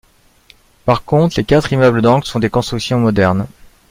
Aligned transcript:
Par 0.83 1.03
contre, 1.03 1.35
les 1.37 1.43
quatre 1.43 1.71
immeubles 1.73 2.01
d'angle 2.01 2.25
sont 2.25 2.39
des 2.39 2.49
constructions 2.49 2.97
modernes. 2.99 3.45